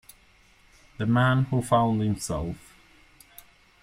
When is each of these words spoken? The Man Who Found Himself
The 0.97 1.05
Man 1.05 1.43
Who 1.51 1.61
Found 1.61 2.01
Himself 2.01 2.73